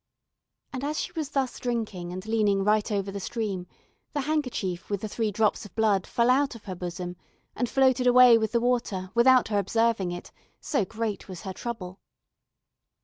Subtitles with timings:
[0.73, 3.67] And as she was thus drinking and leaning right over the stream,
[4.13, 7.15] the handkerchief with the three drops of blood fell out of her bosom,
[7.55, 11.99] and floated away with the water without her observing it, so great was her trouble.